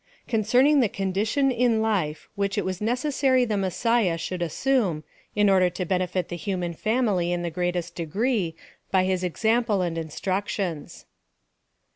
[0.29, 5.03] C0NCERNIN3 THE CONDITION IN LIFE WHICH IT "WAS NECESSARY THE MESSIAH SHOULD AS SUME,
[5.35, 8.55] IN ORDER TO BENEFIT THE HUMAN FAM ILY IN THE GREATEST DEGREE,
[8.89, 11.05] BY HIS EX AMPLE AND INSTRUCTIONS.